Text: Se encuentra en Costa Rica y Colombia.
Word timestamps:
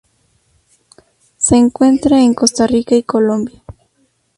Se 1.37 1.55
encuentra 1.57 2.19
en 2.23 2.33
Costa 2.33 2.65
Rica 2.65 2.95
y 2.95 3.03
Colombia. 3.03 3.61